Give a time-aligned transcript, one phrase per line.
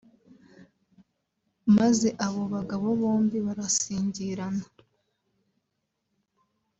[1.77, 4.65] maze abo bagabo bombi barasingirana